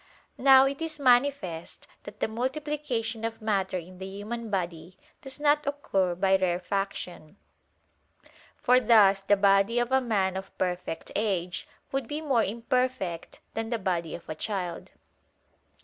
[0.39, 5.67] Now it is manifest that the multiplication of matter in the human body does not
[5.67, 7.37] occur by rarefaction:
[8.57, 13.69] for thus the body of a man of perfect age would be more imperfect than
[13.69, 14.89] the body of a child.